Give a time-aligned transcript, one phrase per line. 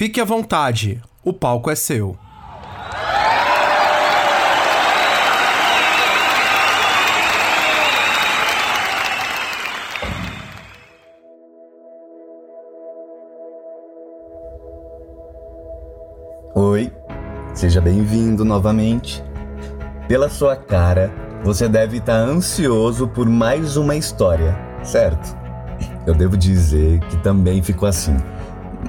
[0.00, 2.16] Fique à vontade, o palco é seu.
[16.54, 16.92] Oi,
[17.54, 19.22] seja bem-vindo novamente.
[20.08, 21.12] Pela sua cara,
[21.44, 25.36] você deve estar ansioso por mais uma história, certo?
[26.06, 28.16] Eu devo dizer que também fico assim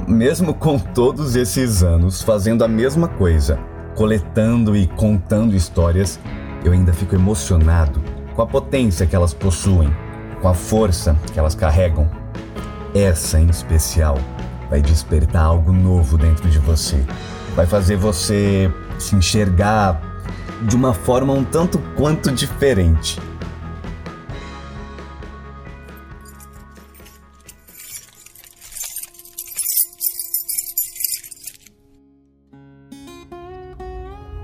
[0.07, 3.59] mesmo com todos esses anos fazendo a mesma coisa,
[3.95, 6.19] coletando e contando histórias,
[6.63, 8.01] eu ainda fico emocionado
[8.35, 9.93] com a potência que elas possuem,
[10.41, 12.09] com a força que elas carregam.
[12.93, 14.17] Essa em especial
[14.69, 17.03] vai despertar algo novo dentro de você.
[17.55, 20.01] Vai fazer você se enxergar
[20.61, 23.19] de uma forma um tanto quanto diferente.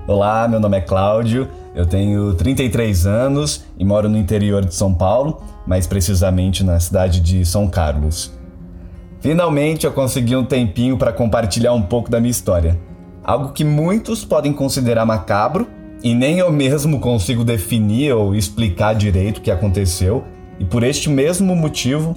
[0.06, 4.92] Olá, meu nome é Cláudio, eu tenho 33 anos e moro no interior de São
[4.92, 8.32] Paulo, mais precisamente na cidade de São Carlos.
[9.20, 12.78] Finalmente eu consegui um tempinho para compartilhar um pouco da minha história.
[13.28, 15.68] Algo que muitos podem considerar macabro
[16.02, 20.24] e nem eu mesmo consigo definir ou explicar direito o que aconteceu,
[20.58, 22.16] e por este mesmo motivo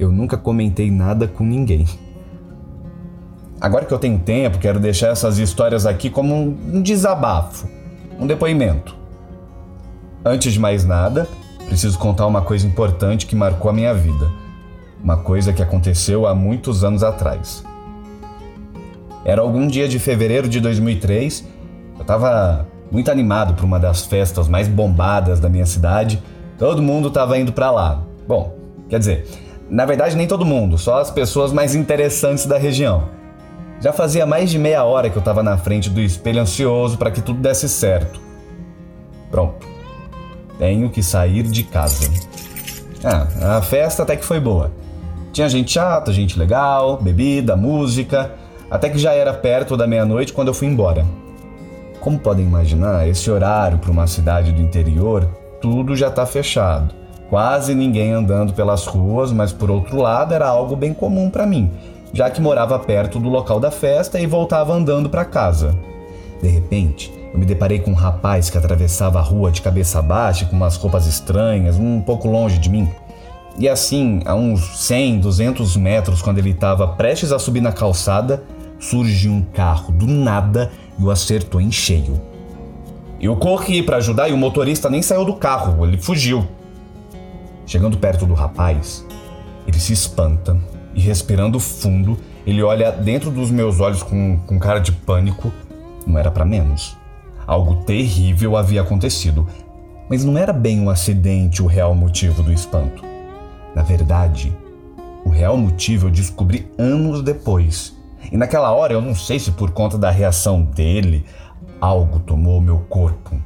[0.00, 1.86] eu nunca comentei nada com ninguém.
[3.60, 7.68] Agora que eu tenho tempo, quero deixar essas histórias aqui como um desabafo,
[8.18, 8.96] um depoimento.
[10.24, 11.28] Antes de mais nada,
[11.68, 14.28] preciso contar uma coisa importante que marcou a minha vida.
[15.00, 17.67] Uma coisa que aconteceu há muitos anos atrás.
[19.28, 21.44] Era algum dia de fevereiro de 2003,
[21.96, 26.22] eu estava muito animado para uma das festas mais bombadas da minha cidade.
[26.56, 28.02] Todo mundo estava indo para lá.
[28.26, 28.56] Bom,
[28.88, 29.28] quer dizer,
[29.68, 33.10] na verdade nem todo mundo, só as pessoas mais interessantes da região.
[33.82, 37.10] Já fazia mais de meia hora que eu estava na frente do espelho ansioso para
[37.10, 38.18] que tudo desse certo.
[39.30, 39.68] Pronto.
[40.58, 42.10] Tenho que sair de casa.
[43.04, 44.72] Ah, a festa até que foi boa.
[45.34, 48.32] Tinha gente chata, gente legal, bebida, música,
[48.70, 51.04] até que já era perto da meia-noite quando eu fui embora.
[52.00, 55.28] Como podem imaginar, esse horário para uma cidade do interior,
[55.60, 56.94] tudo já está fechado.
[57.28, 61.70] Quase ninguém andando pelas ruas, mas por outro lado era algo bem comum para mim
[62.12, 65.74] já que morava perto do local da festa e voltava andando para casa.
[66.40, 70.46] De repente, eu me deparei com um rapaz que atravessava a rua de cabeça baixa,
[70.46, 72.88] com umas roupas estranhas, um pouco longe de mim.
[73.58, 78.42] E assim, a uns 100, 200 metros, quando ele estava prestes a subir na calçada,
[78.78, 82.20] surgiu um carro do nada e o acertou em cheio.
[83.20, 86.46] Eu corri para ajudar e o motorista nem saiu do carro, ele fugiu.
[87.66, 89.04] Chegando perto do rapaz,
[89.66, 90.56] ele se espanta
[90.94, 92.16] e respirando fundo,
[92.46, 95.52] ele olha dentro dos meus olhos com, com cara de pânico.
[96.06, 96.96] Não era para menos.
[97.46, 99.46] Algo terrível havia acontecido,
[100.08, 103.02] mas não era bem um acidente o real motivo do espanto.
[103.74, 104.56] Na verdade,
[105.24, 107.97] o real motivo eu descobri anos depois.
[108.30, 111.24] E naquela hora, eu não sei se por conta da reação dele,
[111.80, 113.36] algo tomou meu corpo.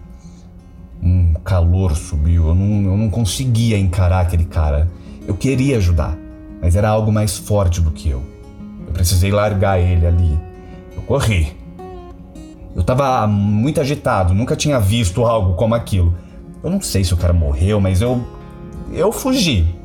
[1.02, 4.88] Um calor subiu, eu não, eu não conseguia encarar aquele cara.
[5.26, 6.16] Eu queria ajudar,
[6.60, 8.22] mas era algo mais forte do que eu.
[8.86, 10.38] Eu precisei largar ele ali.
[10.94, 11.56] Eu corri.
[12.74, 16.14] Eu estava muito agitado, nunca tinha visto algo como aquilo.
[16.62, 18.24] Eu não sei se o cara morreu, mas eu.
[18.92, 19.81] Eu fugi.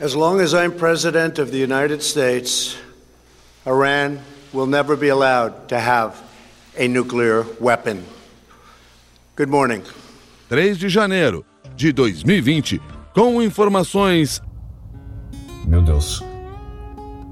[0.00, 2.74] As long as I'm President of the United States,
[3.66, 6.14] Iran will never be allowed to have
[6.74, 8.02] a nuclear weapon.
[9.36, 9.82] Good morning.
[10.48, 11.44] 3 de janeiro
[11.76, 12.80] de 2020,
[13.14, 14.40] com informações.
[15.66, 16.24] Meu Deus.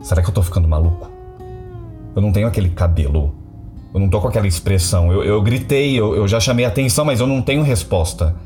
[0.02, 1.10] Será que eu tô ficando maluco?
[2.14, 3.34] Eu não tenho aquele cabelo.
[3.94, 5.10] Eu não tô com aquela expressão.
[5.10, 8.36] Eu, eu gritei, eu, eu já chamei atenção, mas eu não tenho resposta.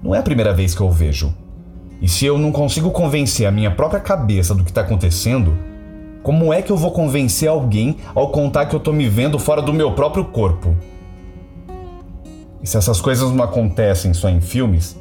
[0.00, 1.34] Não é a primeira vez que eu vejo.
[2.00, 5.56] E se eu não consigo convencer a minha própria cabeça do que tá acontecendo,
[6.22, 9.62] como é que eu vou convencer alguém ao contar que eu tô me vendo fora
[9.62, 10.76] do meu próprio corpo?
[12.62, 14.98] E se essas coisas não acontecem só em filmes,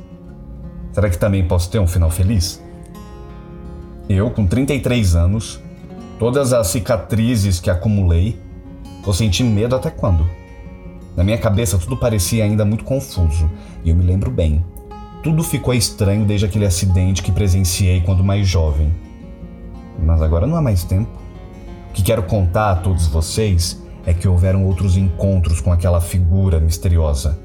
[0.91, 2.63] será que também posso ter um final feliz?
[4.07, 5.59] Eu, com 33 anos,
[6.19, 8.39] todas as cicatrizes que acumulei,
[9.03, 10.25] vou sentir medo até quando?
[11.17, 13.49] Na minha cabeça tudo parecia ainda muito confuso,
[13.83, 14.63] e eu me lembro bem.
[15.25, 18.93] Tudo ficou estranho desde aquele acidente que presenciei quando mais jovem.
[19.97, 21.09] Mas agora não há mais tempo.
[21.89, 26.59] O que quero contar a todos vocês é que houveram outros encontros com aquela figura
[26.59, 27.39] misteriosa.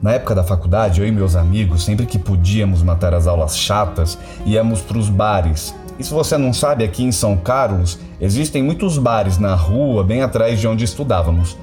[0.00, 4.18] Na época da faculdade, eu e meus amigos, sempre que podíamos matar as aulas chatas,
[4.46, 5.74] íamos para os bares.
[5.98, 10.22] E se você não sabe, aqui em São Carlos existem muitos bares na rua, bem
[10.22, 11.54] atrás de onde estudávamos.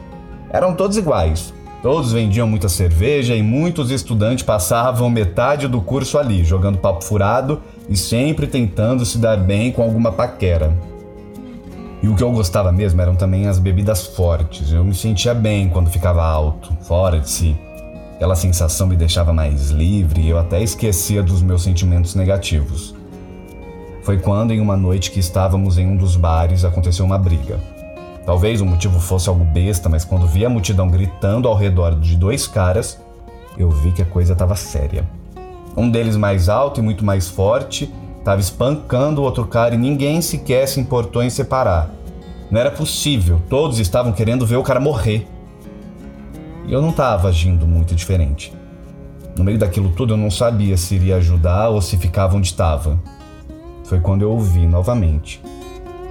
[0.52, 1.52] Eram todos iguais.
[1.86, 7.62] Todos vendiam muita cerveja e muitos estudantes passavam metade do curso ali, jogando papo furado
[7.88, 10.76] e sempre tentando se dar bem com alguma paquera.
[12.02, 14.72] E o que eu gostava mesmo eram também as bebidas fortes.
[14.72, 17.56] Eu me sentia bem quando ficava alto, fora de si.
[18.16, 22.96] Aquela sensação me deixava mais livre e eu até esquecia dos meus sentimentos negativos.
[24.02, 27.75] Foi quando, em uma noite que estávamos em um dos bares, aconteceu uma briga.
[28.26, 32.16] Talvez o motivo fosse algo besta, mas quando vi a multidão gritando ao redor de
[32.16, 33.00] dois caras,
[33.58, 35.08] eu vi que a coisa estava séria.
[35.78, 40.22] Um deles mais alto e muito mais forte estava espancando o outro cara e ninguém
[40.22, 41.92] sequer se importou em separar.
[42.50, 45.28] Não era possível, todos estavam querendo ver o cara morrer.
[46.68, 48.52] E eu não estava agindo muito diferente.
[49.38, 52.98] No meio daquilo tudo eu não sabia se iria ajudar ou se ficava onde estava.
[53.84, 55.40] Foi quando eu ouvi novamente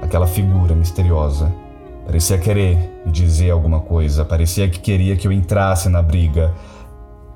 [0.01, 1.64] aquela figura misteriosa.
[2.07, 6.55] Parecia querer me dizer alguma coisa, parecia que queria que eu entrasse na briga.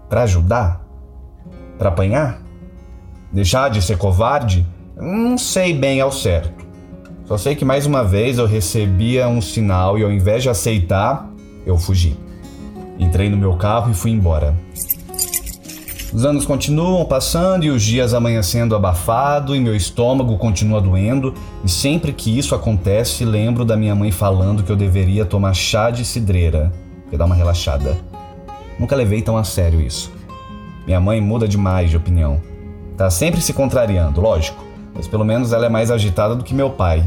[0.08, 0.84] Para ajudar?
[1.78, 2.42] Para apanhar?
[3.32, 4.66] Deixar de ser covarde?
[4.96, 6.66] Não sei bem ao certo.
[7.24, 11.28] Só sei que mais uma vez eu recebia um sinal e ao invés de aceitar,
[11.66, 12.16] eu fugi.
[12.98, 14.56] Entrei no meu carro e fui embora.
[16.10, 21.68] Os anos continuam passando e os dias amanhecendo abafado e meu estômago continua doendo, e
[21.68, 26.06] sempre que isso acontece, lembro da minha mãe falando que eu deveria tomar chá de
[26.06, 26.72] cidreira,
[27.10, 27.94] que dá uma relaxada.
[28.78, 30.10] Nunca levei tão a sério isso.
[30.86, 32.40] Minha mãe muda demais de opinião.
[32.96, 34.64] Tá sempre se contrariando, lógico,
[34.94, 37.04] mas pelo menos ela é mais agitada do que meu pai,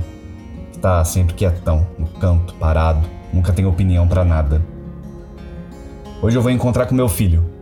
[0.80, 3.02] tá sempre quietão, no canto, parado,
[3.34, 4.62] nunca tem opinião para nada.
[6.22, 7.61] Hoje eu vou encontrar com meu filho.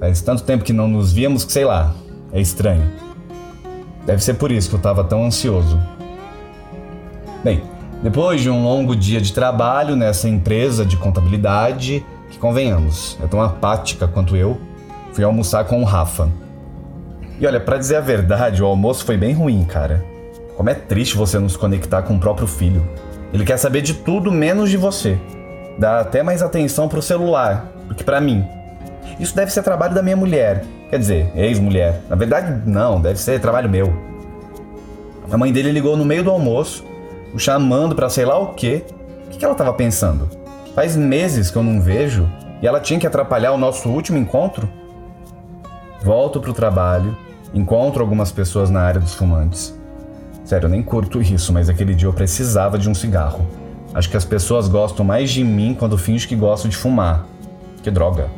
[0.00, 1.94] Faz tanto tempo que não nos víamos que sei lá,
[2.32, 2.90] é estranho.
[4.06, 5.78] Deve ser por isso que eu estava tão ansioso.
[7.44, 7.62] Bem,
[8.02, 13.42] depois de um longo dia de trabalho nessa empresa de contabilidade, que convenhamos, é tão
[13.42, 14.58] apática quanto eu,
[15.12, 16.30] fui almoçar com o Rafa.
[17.38, 20.02] E olha, para dizer a verdade, o almoço foi bem ruim, cara.
[20.56, 22.86] Como é triste você não se conectar com o próprio filho.
[23.34, 25.18] Ele quer saber de tudo menos de você.
[25.78, 28.46] Dá até mais atenção pro celular, do que para mim.
[29.18, 30.64] Isso deve ser trabalho da minha mulher.
[30.88, 32.00] Quer dizer, ex-mulher.
[32.08, 33.92] Na verdade, não, deve ser trabalho meu.
[35.30, 36.84] A mãe dele ligou no meio do almoço,
[37.32, 38.84] o chamando para sei lá o quê.
[39.26, 40.28] O que ela estava pensando?
[40.74, 42.28] Faz meses que eu não vejo
[42.60, 44.68] e ela tinha que atrapalhar o nosso último encontro?
[46.02, 47.16] Volto pro trabalho,
[47.54, 49.78] encontro algumas pessoas na área dos fumantes.
[50.44, 53.46] Sério, eu nem curto isso, mas aquele dia eu precisava de um cigarro.
[53.94, 57.24] Acho que as pessoas gostam mais de mim quando finge que gostam de fumar.
[57.82, 58.30] Que droga.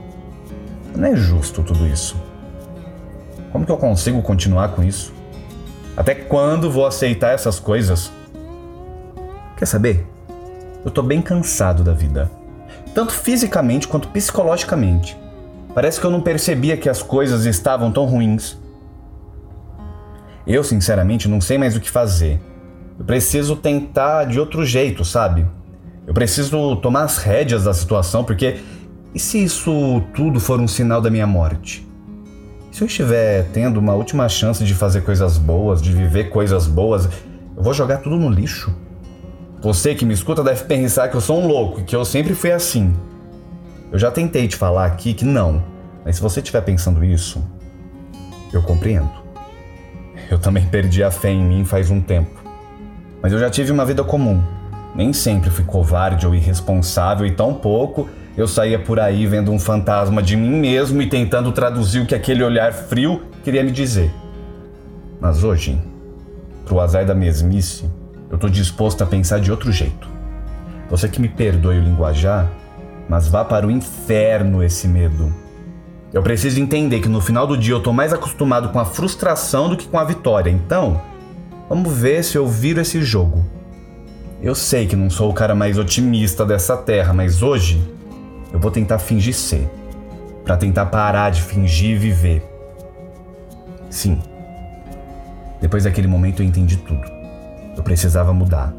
[0.95, 2.17] Não é justo tudo isso.
[3.51, 5.13] Como que eu consigo continuar com isso?
[5.97, 8.11] Até quando vou aceitar essas coisas?
[9.57, 10.07] Quer saber?
[10.85, 12.31] Eu tô bem cansado da vida.
[12.95, 15.17] Tanto fisicamente quanto psicologicamente.
[15.75, 18.59] Parece que eu não percebia que as coisas estavam tão ruins.
[20.47, 22.41] Eu, sinceramente, não sei mais o que fazer.
[22.99, 25.47] Eu preciso tentar de outro jeito, sabe?
[26.07, 28.59] Eu preciso tomar as rédeas da situação, porque
[29.15, 31.87] e se isso tudo for um sinal da minha morte?
[32.71, 37.07] Se eu estiver tendo uma última chance de fazer coisas boas, de viver coisas boas,
[37.55, 38.75] eu vou jogar tudo no lixo?
[39.61, 42.35] Você que me escuta deve pensar que eu sou um louco e que eu sempre
[42.35, 42.97] fui assim.
[43.93, 45.63] Eu já tentei te falar aqui que não,
[46.03, 47.45] mas se você estiver pensando isso,
[48.51, 49.11] eu compreendo.
[50.31, 52.43] Eu também perdi a fé em mim faz um tempo.
[53.23, 54.43] Mas eu já tive uma vida comum.
[54.95, 59.59] Nem sempre fui covarde ou irresponsável e tão pouco eu saía por aí vendo um
[59.59, 64.11] fantasma de mim mesmo e tentando traduzir o que aquele olhar frio queria me dizer.
[65.21, 65.79] Mas hoje,
[66.65, 67.85] pro azar da mesmice,
[68.31, 70.09] eu tô disposto a pensar de outro jeito.
[70.89, 72.51] Você que me perdoe o linguajar,
[73.09, 75.33] mas vá para o inferno esse medo.
[76.13, 79.69] Eu preciso entender que no final do dia eu tô mais acostumado com a frustração
[79.69, 80.51] do que com a vitória.
[80.51, 81.01] Então,
[81.69, 83.45] vamos ver se eu viro esse jogo.
[84.43, 87.81] Eu sei que não sou o cara mais otimista dessa terra, mas hoje
[88.53, 89.69] eu vou tentar fingir ser,
[90.45, 92.45] para tentar parar de fingir viver.
[93.89, 94.21] Sim.
[95.61, 97.03] Depois daquele momento eu entendi tudo.
[97.77, 98.73] Eu precisava mudar.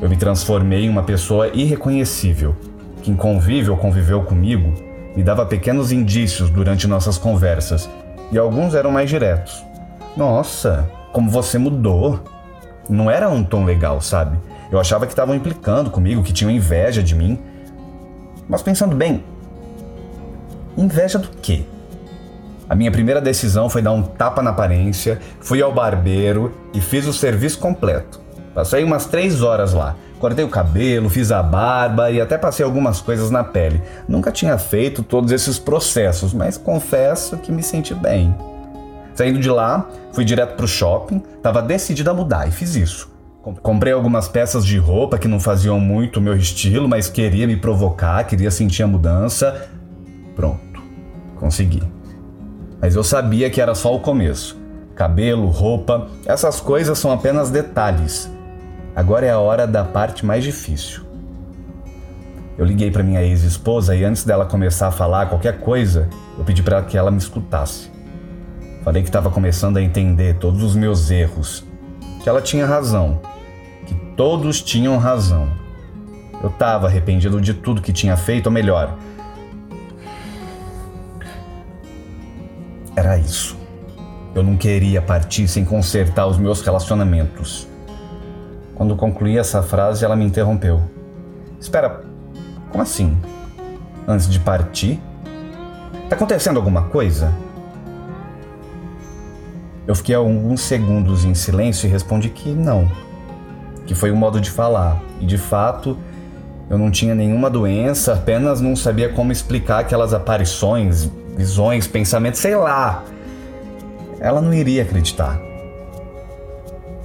[0.00, 2.56] Eu me transformei em uma pessoa irreconhecível.
[3.02, 4.72] Quem convive ou conviveu comigo
[5.16, 7.88] me dava pequenos indícios durante nossas conversas
[8.30, 9.64] e alguns eram mais diretos.
[10.16, 12.20] Nossa, como você mudou.
[12.88, 14.38] Não era um tom legal, sabe?
[14.70, 17.38] Eu achava que estavam implicando comigo, que tinham inveja de mim.
[18.48, 19.22] Mas pensando bem,
[20.76, 21.64] inveja do quê?
[22.68, 27.06] A minha primeira decisão foi dar um tapa na aparência, fui ao barbeiro e fiz
[27.06, 28.20] o serviço completo.
[28.54, 29.96] Passei umas três horas lá.
[30.18, 33.80] Cortei o cabelo, fiz a barba e até passei algumas coisas na pele.
[34.08, 38.34] Nunca tinha feito todos esses processos, mas confesso que me senti bem.
[39.14, 43.08] Saindo de lá, fui direto pro shopping, estava decidido a mudar e fiz isso.
[43.62, 47.56] Comprei algumas peças de roupa que não faziam muito o meu estilo, mas queria me
[47.56, 49.68] provocar, queria sentir a mudança.
[50.34, 50.82] Pronto,
[51.36, 51.82] consegui.
[52.80, 54.58] Mas eu sabia que era só o começo.
[54.94, 58.30] Cabelo, roupa, essas coisas são apenas detalhes.
[58.94, 61.02] Agora é a hora da parte mais difícil.
[62.58, 66.60] Eu liguei para minha ex-esposa e antes dela começar a falar qualquer coisa, eu pedi
[66.60, 67.88] para que ela me escutasse.
[68.82, 71.64] Falei que estava começando a entender todos os meus erros,
[72.28, 73.22] que ela tinha razão,
[73.86, 75.48] que todos tinham razão.
[76.42, 78.98] Eu estava arrependido de tudo que tinha feito, ou melhor,
[82.94, 83.56] era isso.
[84.34, 87.66] Eu não queria partir sem consertar os meus relacionamentos.
[88.74, 90.82] Quando concluí essa frase, ela me interrompeu.
[91.58, 92.02] Espera,
[92.68, 93.16] como assim?
[94.06, 95.00] Antes de partir?
[96.10, 97.32] Tá acontecendo alguma coisa?
[99.88, 102.86] Eu fiquei alguns segundos em silêncio e respondi que não.
[103.86, 105.00] Que foi um modo de falar.
[105.18, 105.96] E de fato,
[106.68, 112.54] eu não tinha nenhuma doença, apenas não sabia como explicar aquelas aparições, visões, pensamentos, sei
[112.54, 113.02] lá.
[114.20, 115.40] Ela não iria acreditar.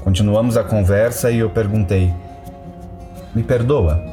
[0.03, 2.13] Continuamos a conversa e eu perguntei:
[3.33, 4.03] Me perdoa?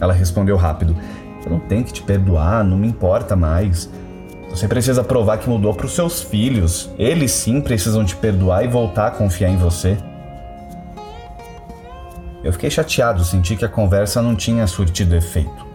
[0.00, 0.96] Ela respondeu rápido:
[1.44, 3.90] Eu não tenho que te perdoar, não me importa mais.
[4.52, 6.90] Você precisa provar que mudou para os seus filhos.
[6.98, 9.96] Eles sim precisam te perdoar e voltar a confiar em você.
[12.44, 15.66] Eu fiquei chateado, senti que a conversa não tinha surtido efeito.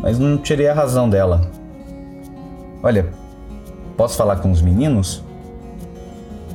[0.00, 1.40] Mas não tirei a razão dela.
[2.82, 3.08] Olha,
[3.96, 5.24] posso falar com os meninos?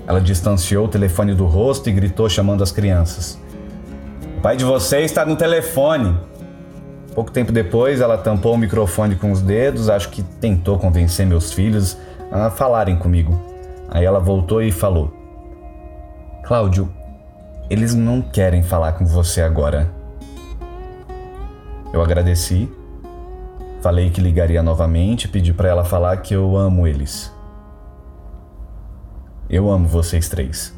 [0.07, 3.37] Ela distanciou o telefone do rosto e gritou chamando as crianças.
[4.37, 6.17] O pai de vocês está no telefone.
[7.13, 11.51] Pouco tempo depois, ela tampou o microfone com os dedos, acho que tentou convencer meus
[11.51, 11.97] filhos
[12.31, 13.37] a falarem comigo.
[13.89, 15.11] Aí ela voltou e falou:
[16.43, 16.89] Cláudio,
[17.69, 19.91] eles não querem falar com você agora.
[21.91, 22.71] Eu agradeci,
[23.81, 27.33] falei que ligaria novamente e pedi para ela falar que eu amo eles.
[29.49, 30.75] Eu amo vocês três.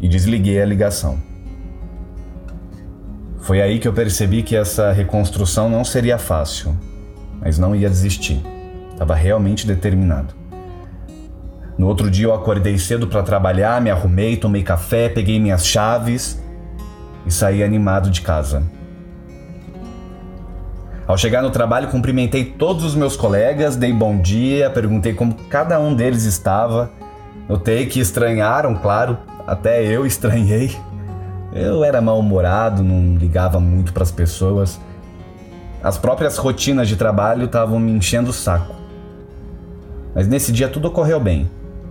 [0.00, 1.29] E desliguei a ligação.
[3.50, 6.72] Foi aí que eu percebi que essa reconstrução não seria fácil,
[7.40, 8.40] mas não ia desistir.
[8.92, 10.32] Estava realmente determinado.
[11.76, 16.40] No outro dia eu acordei cedo para trabalhar, me arrumei, tomei café, peguei minhas chaves
[17.26, 18.62] e saí animado de casa.
[21.04, 25.76] Ao chegar no trabalho, cumprimentei todos os meus colegas, dei bom dia, perguntei como cada
[25.80, 26.88] um deles estava.
[27.48, 30.70] Notei que estranharam, claro, até eu estranhei.
[31.52, 34.80] Eu era mal-humorado, não ligava muito para as pessoas.
[35.82, 38.74] As próprias rotinas de trabalho estavam me enchendo o saco.
[40.14, 41.50] Mas nesse dia tudo ocorreu bem,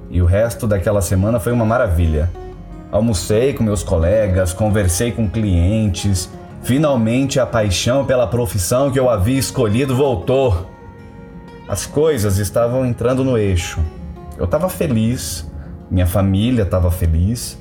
[0.10, 2.30] e o resto daquela semana foi uma maravilha.
[2.92, 6.30] Almocei com meus colegas, conversei com clientes.
[6.64, 10.68] Finalmente a paixão pela profissão que eu havia escolhido voltou.
[11.68, 13.80] As coisas estavam entrando no eixo.
[14.38, 15.46] Eu estava feliz,
[15.92, 17.58] minha família estava feliz.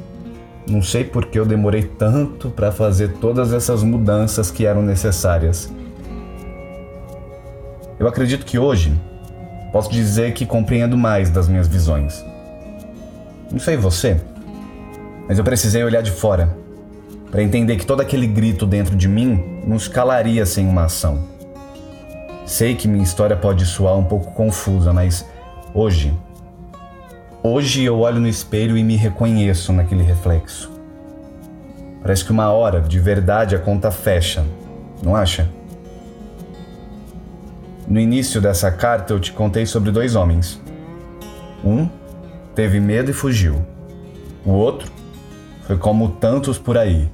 [0.69, 5.73] Não sei por que eu demorei tanto para fazer todas essas mudanças que eram necessárias.
[7.99, 8.93] Eu acredito que hoje
[9.73, 12.23] posso dizer que compreendo mais das minhas visões.
[13.51, 14.21] Não sei você,
[15.27, 16.55] mas eu precisei olhar de fora
[17.31, 21.25] para entender que todo aquele grito dentro de mim não escalaria sem uma ação.
[22.45, 25.25] Sei que minha história pode soar um pouco confusa, mas
[25.73, 26.13] hoje
[27.41, 30.73] Hoje eu olho no espelho e me reconheço naquele reflexo.
[32.03, 34.45] Parece que uma hora, de verdade, a conta fecha,
[35.05, 35.49] não acha?
[37.87, 40.61] No início dessa carta eu te contei sobre dois homens.
[41.65, 41.89] Um
[42.57, 43.65] teve medo e fugiu.
[44.45, 44.91] O outro
[45.63, 47.09] foi como tantos por aí,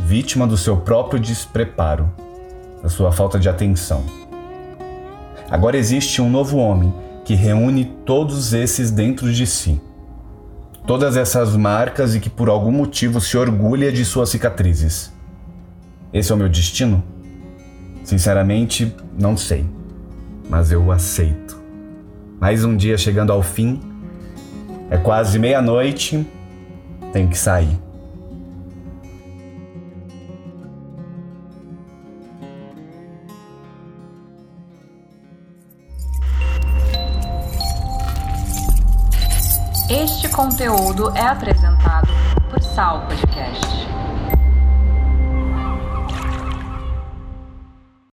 [0.00, 2.12] vítima do seu próprio despreparo,
[2.82, 4.04] da sua falta de atenção.
[5.50, 6.92] Agora existe um novo homem
[7.30, 9.80] que reúne todos esses dentro de si.
[10.84, 15.12] Todas essas marcas e que por algum motivo se orgulha de suas cicatrizes.
[16.12, 17.04] Esse é o meu destino?
[18.02, 19.64] Sinceramente, não sei.
[20.48, 21.56] Mas eu aceito.
[22.40, 23.80] Mais um dia chegando ao fim.
[24.90, 26.26] É quase meia-noite.
[27.12, 27.78] Tenho que sair.
[39.90, 42.06] Este conteúdo é apresentado
[42.48, 43.79] por Sal Podcast.